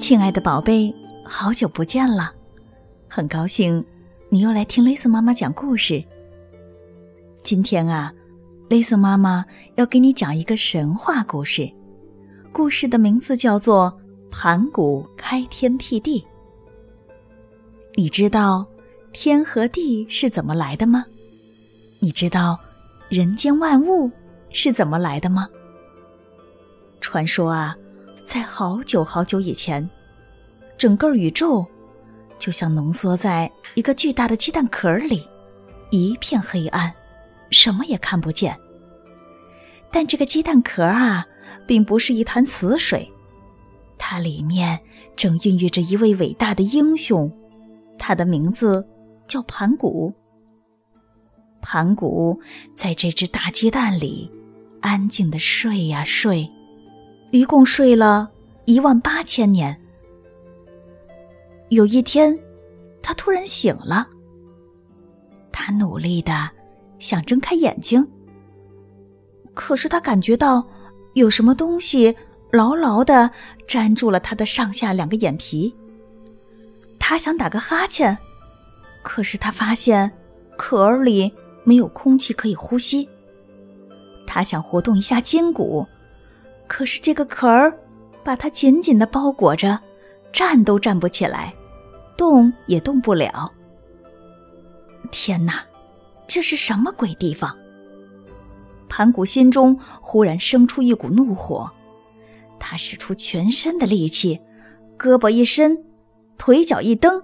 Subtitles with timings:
[0.00, 0.92] 亲爱的宝贝，
[1.22, 2.32] 好久不见了，
[3.06, 3.84] 很高兴
[4.30, 6.02] 你又来听雷森妈妈讲故事。
[7.42, 8.10] 今天啊，
[8.70, 9.44] 雷森妈妈
[9.74, 11.70] 要给你讲一个神话故事，
[12.50, 13.92] 故事的名字叫做
[14.32, 16.20] 《盘古开天辟地》。
[17.94, 18.66] 你知道
[19.12, 21.04] 天和地是怎么来的吗？
[21.98, 22.58] 你知道
[23.10, 24.10] 人间万物
[24.48, 25.46] 是怎么来的吗？
[27.02, 27.76] 传说啊。
[28.30, 29.90] 在好久好久以前，
[30.78, 31.66] 整个宇宙
[32.38, 35.28] 就像浓缩在一个巨大的鸡蛋壳里，
[35.90, 36.94] 一片黑暗，
[37.50, 38.56] 什么也看不见。
[39.90, 41.26] 但这个鸡蛋壳啊，
[41.66, 43.10] 并不是一潭死水，
[43.98, 44.78] 它里面
[45.16, 47.28] 正孕育着一位伟大的英雄，
[47.98, 48.86] 他的名字
[49.26, 50.14] 叫盘古。
[51.60, 52.40] 盘古
[52.76, 54.30] 在这只大鸡蛋里
[54.82, 56.48] 安静的睡呀睡。
[57.30, 58.28] 一共睡了
[58.64, 59.78] 一万八千年。
[61.68, 62.36] 有一天，
[63.00, 64.08] 他突然醒了。
[65.52, 66.50] 他努力的
[66.98, 68.04] 想睁开眼睛，
[69.54, 70.64] 可是他感觉到
[71.14, 72.14] 有什么东西
[72.50, 73.30] 牢牢的
[73.68, 75.72] 粘住了他的上下两个眼皮。
[76.98, 78.16] 他想打个哈欠，
[79.02, 80.10] 可是他发现
[80.56, 83.08] 壳儿里没有空气可以呼吸。
[84.26, 85.86] 他想活动一下筋骨。
[86.70, 87.76] 可是这个壳儿
[88.22, 89.76] 把它紧紧的包裹着，
[90.32, 91.52] 站都站不起来，
[92.16, 93.52] 动也动不了。
[95.10, 95.64] 天哪，
[96.28, 97.58] 这是什么鬼地方？
[98.88, 101.68] 盘古心中忽然生出一股怒火，
[102.60, 104.40] 他使出全身的力气，
[104.96, 105.76] 胳膊一伸，
[106.38, 107.20] 腿脚一蹬，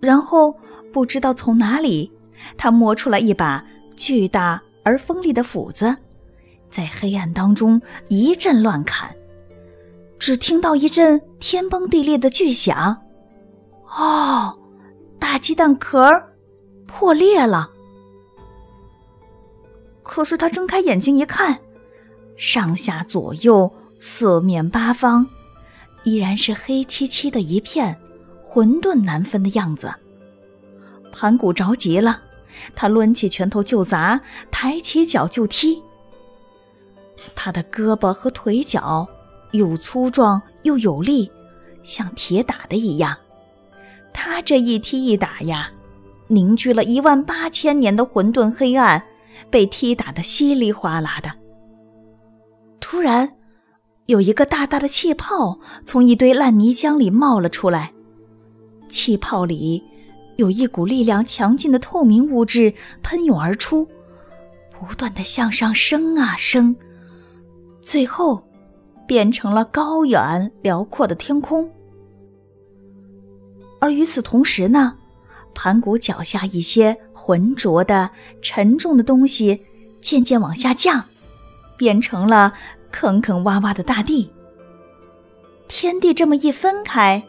[0.00, 0.58] 然后
[0.92, 2.10] 不知道从哪里，
[2.58, 3.64] 他摸出来一把
[3.96, 5.96] 巨大而锋利的斧子。
[6.72, 9.14] 在黑暗当中一阵乱砍，
[10.18, 12.96] 只听到一阵天崩地裂的巨响。
[13.86, 14.58] 哦，
[15.18, 16.10] 大鸡蛋壳
[16.86, 17.70] 破裂了。
[20.02, 21.58] 可是他睁开眼睛一看，
[22.36, 25.26] 上下左右四面八方，
[26.04, 27.96] 依然是黑漆漆的一片，
[28.42, 29.92] 混沌难分的样子。
[31.12, 32.22] 盘古着急了，
[32.74, 35.82] 他抡起拳头就砸，抬起脚就踢。
[37.34, 39.06] 他的胳膊和腿脚
[39.52, 41.30] 又粗壮又有力，
[41.82, 43.16] 像铁打的一样。
[44.12, 45.70] 他这一踢一打呀，
[46.28, 49.02] 凝聚了一万八千年的混沌黑暗，
[49.50, 51.32] 被踢打得稀里哗啦的。
[52.80, 53.32] 突然，
[54.06, 57.92] 有一个大大的气泡从一堆烂泥浆里冒了出来，
[58.88, 59.82] 气泡里
[60.36, 63.88] 有一股力量强劲的透明物质喷涌而出，
[64.78, 66.76] 不断的向上升啊升。
[67.82, 68.42] 最后，
[69.06, 71.68] 变成了高远辽阔的天空。
[73.80, 74.96] 而与此同时呢，
[75.52, 78.08] 盘古脚下一些浑浊的、
[78.40, 79.60] 沉重的东西
[80.00, 81.04] 渐渐往下降，
[81.76, 82.54] 变成了
[82.92, 84.30] 坑坑洼洼的大地。
[85.66, 87.20] 天地这么一分开，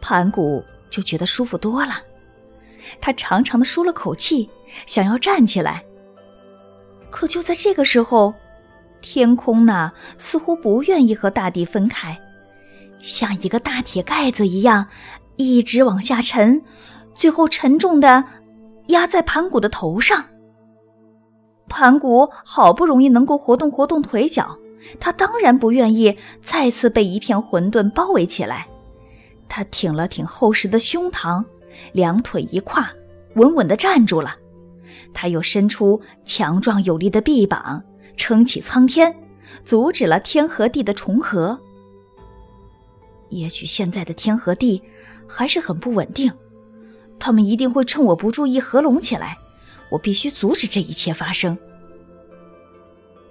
[0.00, 2.02] 盘古就觉得舒服多了。
[3.00, 4.50] 他长长的舒了口气，
[4.86, 5.84] 想要站起来。
[7.10, 8.34] 可就在这个时候。
[9.00, 12.18] 天空呢，似乎不愿意和大地分开，
[13.00, 14.86] 像一个大铁盖子一样，
[15.36, 16.62] 一直往下沉，
[17.14, 18.24] 最后沉重的
[18.88, 20.24] 压在盘古的头上。
[21.68, 24.58] 盘古好不容易能够活动活动腿脚，
[24.98, 28.66] 他当然不愿意再次被一片混沌包围起来。
[29.48, 31.44] 他挺了挺厚实的胸膛，
[31.92, 32.90] 两腿一跨，
[33.34, 34.36] 稳稳的站住了。
[35.12, 37.82] 他又伸出强壮有力的臂膀。
[38.20, 39.16] 撑起苍天，
[39.64, 41.58] 阻止了天和地的重合。
[43.30, 44.82] 也许现在的天和地
[45.26, 46.30] 还是很不稳定，
[47.18, 49.38] 他们一定会趁我不注意合拢起来。
[49.88, 51.56] 我必须阻止这一切发生。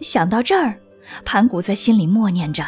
[0.02, 0.76] 想到这儿，
[1.24, 2.66] 盘古在心里默念着：“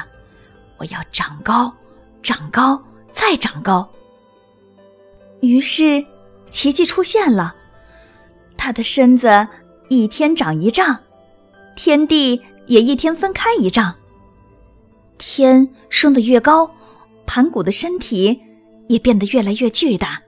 [0.77, 1.73] 我要长高，
[2.21, 2.79] 长高，
[3.11, 3.89] 再长高。”
[5.41, 6.05] 于是，
[6.51, 7.55] 奇迹出现了，
[8.55, 9.47] 他的身子
[9.89, 10.99] 一天长一丈。
[11.75, 13.95] 天地也一天分开一丈，
[15.17, 16.69] 天升得越高，
[17.25, 18.39] 盘古的身体
[18.87, 20.21] 也变得越来越巨大。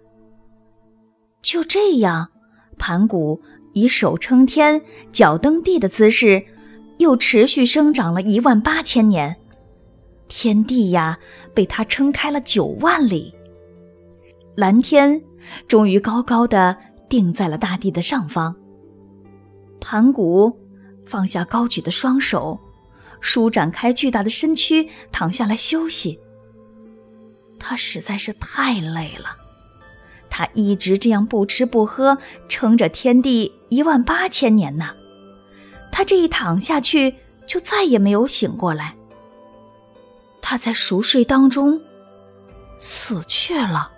[1.42, 2.30] 就这样，
[2.78, 3.42] 盘古
[3.74, 4.82] 以手撑天、
[5.12, 6.44] 脚蹬地的姿势，
[6.98, 9.36] 又持续生长了一万八千年，
[10.28, 11.20] 天地呀，
[11.54, 13.34] 被他撑开了九万里，
[14.56, 15.22] 蓝天
[15.68, 16.76] 终于高高的
[17.10, 18.56] 定在了大地的上方。
[19.80, 20.63] 盘古。
[21.06, 22.60] 放下高举的双手，
[23.22, 26.20] 舒展开巨大的身躯，躺下来休息。
[27.60, 29.38] 他实在是太累了。
[30.30, 32.18] 他一直这样不吃不喝，
[32.50, 34.96] 撑着天地一万八千年呢。
[35.92, 37.16] 他这一躺下去，
[37.46, 38.96] 就再也没有醒过来。
[40.42, 41.80] 他在熟睡当中
[42.80, 43.92] 死去了。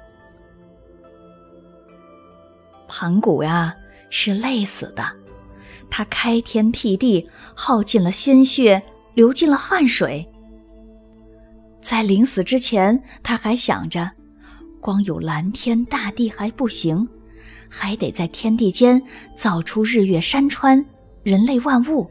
[2.87, 3.73] 盘古呀，
[4.09, 5.05] 是累死的。
[5.89, 8.81] 他开天辟地，耗尽了心血，
[9.13, 10.27] 流尽了汗水。
[11.81, 14.09] 在临死之前，他还想着，
[14.81, 17.07] 光有蓝天大地还不行，
[17.69, 19.01] 还得在天地间
[19.37, 20.83] 造出日月山川、
[21.23, 22.09] 人类万物。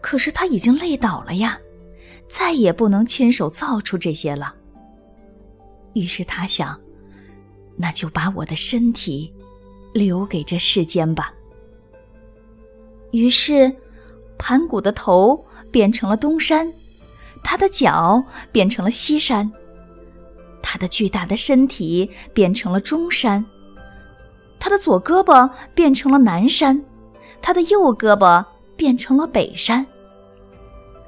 [0.00, 1.58] 可是他已经累倒了呀，
[2.28, 4.54] 再也不能亲手造出这些了。
[5.94, 6.80] 于是他想，
[7.76, 9.32] 那就把我的身体
[9.92, 11.32] 留给这世间吧。
[13.10, 13.74] 于是，
[14.38, 16.70] 盘古的头变成了东山。
[17.42, 19.50] 他的脚变成了西山，
[20.60, 23.44] 他的巨大的身体变成了中山，
[24.58, 26.82] 他的左胳膊变成了南山，
[27.40, 28.44] 他的右胳膊
[28.76, 29.86] 变成了北山。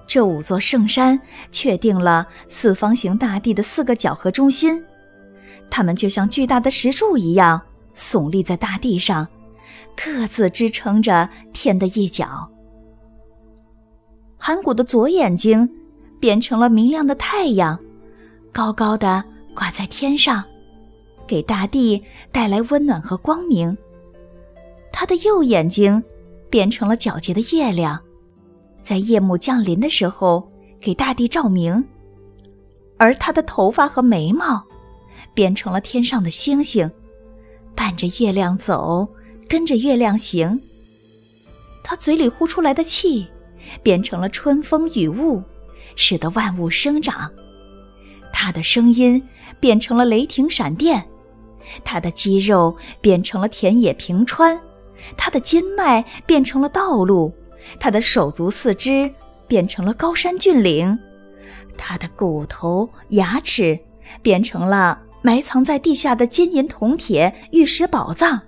[0.06, 1.20] 这五座圣山
[1.52, 4.82] 确定了四方形大地的四个角和中心，
[5.68, 7.60] 它们就像巨大的石柱一样
[7.94, 9.26] 耸立在大地上，
[9.96, 12.48] 各自支撑着天的一角。
[14.38, 15.68] 盘古的左眼睛。
[16.20, 17.80] 变成了明亮的太阳，
[18.52, 20.44] 高高的挂在天上，
[21.26, 23.74] 给大地带来温暖和光明。
[24.92, 26.04] 他的右眼睛
[26.50, 27.98] 变成了皎洁的月亮，
[28.84, 30.46] 在夜幕降临的时候
[30.78, 31.82] 给大地照明。
[32.98, 34.62] 而他的头发和眉毛
[35.32, 36.90] 变成了天上的星星，
[37.74, 39.08] 伴着月亮走，
[39.50, 40.58] 跟着月亮行。
[41.84, 43.26] 他嘴里呼出来的气
[43.82, 45.42] 变成了春风雨雾。
[45.96, 47.30] 使得万物生长，
[48.32, 49.22] 他的声音
[49.58, 51.04] 变成了雷霆闪电，
[51.84, 54.58] 他的肌肉变成了田野平川，
[55.16, 57.34] 他的筋脉变成了道路，
[57.78, 59.12] 他的手足四肢
[59.46, 60.96] 变成了高山峻岭，
[61.76, 63.78] 他的骨头牙齿
[64.22, 68.40] 变成了埋藏在地下的金银铜铁玉石宝藏，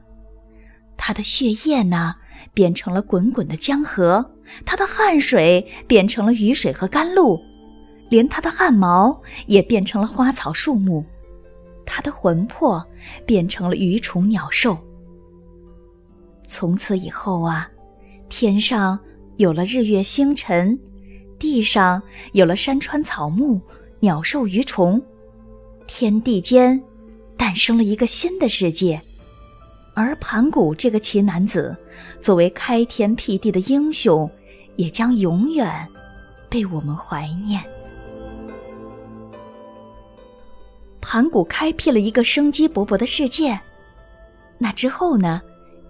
[1.05, 2.15] 他的血液呢
[2.55, 4.25] 变成了滚滚的江河。
[4.65, 7.43] 他的汗水变成了雨水和甘露，
[8.09, 11.05] 连他的汗毛也变成了花草树木，
[11.85, 12.87] 他的魂魄
[13.27, 14.79] 变成了鱼虫鸟兽。
[16.47, 17.69] 从此以后啊，
[18.29, 18.97] 天上
[19.39, 20.79] 有了日月星辰，
[21.37, 22.01] 地上
[22.33, 23.61] 有了山川草木、
[23.99, 25.03] 鸟兽鱼虫，
[25.89, 26.81] 天地间
[27.37, 29.03] 诞生了一个新的世界。
[29.95, 31.77] 而盘古这个奇男子，
[32.21, 34.31] 作为开天辟地的英雄。
[34.77, 35.87] 也将永远
[36.49, 37.63] 被我们怀念。
[41.01, 43.61] 盘古开辟了一个生机勃勃的世界，
[44.57, 45.43] 那之后呢？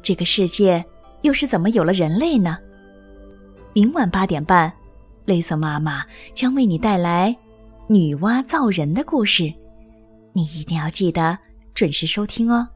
[0.03, 0.85] 这个世界
[1.21, 2.59] 又是怎么有了人类呢？
[3.73, 4.73] 明晚八点半，
[5.27, 6.05] 雷瑟妈妈
[6.35, 7.37] 将为你带来
[7.87, 9.45] 女娲造人的故事，
[10.33, 11.39] 你一定要记得
[11.73, 12.67] 准时收听哦。